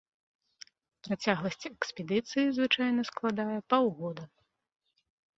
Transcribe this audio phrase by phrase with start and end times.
[1.07, 4.23] Працягласць экспедыцыі звычайна складае паўгода.